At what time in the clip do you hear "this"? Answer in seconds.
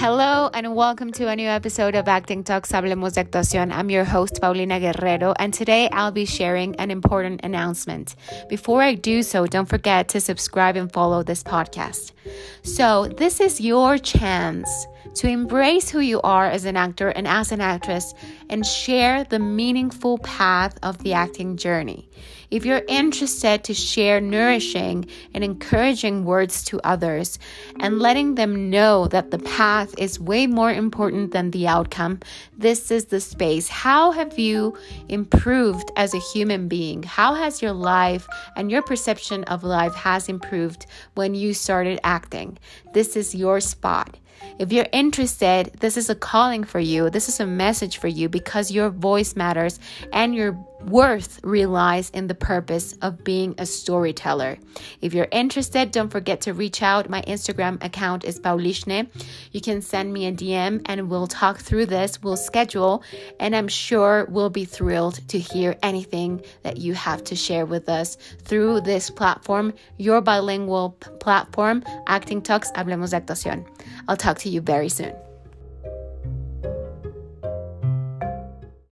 11.24-11.42, 13.08-13.40, 32.56-32.90, 42.94-43.14, 45.80-45.96, 47.10-47.28, 61.86-62.22, 68.82-69.10